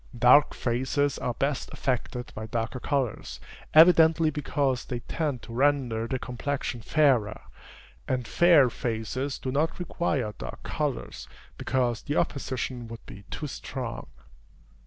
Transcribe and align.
Dark 0.17 0.55
faces 0.55 1.19
are 1.19 1.35
best 1.35 1.69
affected 1.71 2.31
by 2.33 2.47
darker 2.47 2.79
colors, 2.79 3.39
evidently 3.71 4.31
because 4.31 4.85
they 4.85 5.01
tend 5.01 5.43
to 5.43 5.53
render 5.53 6.07
the 6.07 6.17
complexion 6.17 6.81
fairer; 6.81 7.39
and 8.07 8.27
fair 8.27 8.71
faces 8.71 9.37
do 9.37 9.51
not 9.51 9.77
require 9.77 10.33
dark 10.39 10.63
colors, 10.63 11.27
because 11.55 12.01
the 12.01 12.15
opposition 12.15 12.87
would 12.87 13.05
be 13.05 13.25
too 13.29 13.45
strong. 13.45 14.07